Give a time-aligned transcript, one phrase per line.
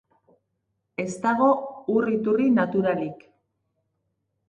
[1.03, 1.51] Ez dago
[1.99, 3.25] ur iturri naturalik.